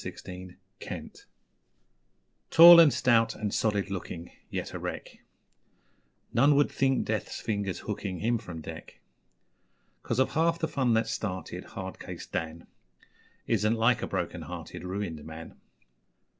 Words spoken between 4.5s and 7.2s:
a wreck; None would think